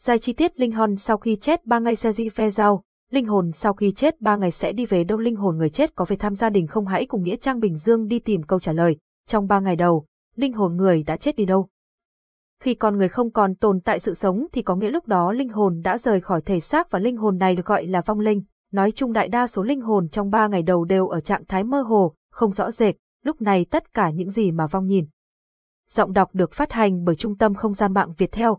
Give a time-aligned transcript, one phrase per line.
[0.00, 3.26] Dài chi tiết linh hồn sau khi chết 3 ngày sẽ di phe giao, linh
[3.26, 6.04] hồn sau khi chết 3 ngày sẽ đi về đâu linh hồn người chết có
[6.04, 8.72] về thăm gia đình không hãy cùng Nghĩa Trang Bình Dương đi tìm câu trả
[8.72, 10.06] lời, trong 3 ngày đầu,
[10.36, 11.68] linh hồn người đã chết đi đâu.
[12.62, 15.48] Khi con người không còn tồn tại sự sống thì có nghĩa lúc đó linh
[15.48, 18.42] hồn đã rời khỏi thể xác và linh hồn này được gọi là vong linh.
[18.72, 21.64] Nói chung đại đa số linh hồn trong 3 ngày đầu đều ở trạng thái
[21.64, 22.94] mơ hồ, không rõ rệt,
[23.24, 25.06] lúc này tất cả những gì mà vong nhìn.
[25.90, 28.58] Giọng đọc được phát hành bởi Trung tâm Không gian mạng Việt Theo.